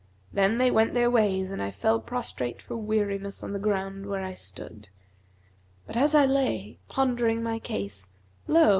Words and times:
Then 0.33 0.57
they 0.57 0.71
went 0.71 0.95
their 0.95 1.11
ways 1.11 1.51
and 1.51 1.61
I 1.61 1.69
fell 1.69 1.99
prostrate 2.01 2.59
for 2.59 2.75
weariness 2.75 3.43
on 3.43 3.53
the 3.53 3.59
ground 3.59 4.07
where 4.07 4.23
I 4.23 4.33
stood; 4.33 4.89
but 5.85 5.95
as 5.95 6.15
I 6.15 6.25
lay, 6.25 6.79
pondering 6.87 7.43
my 7.43 7.59
case 7.59 8.09
lo! 8.47 8.69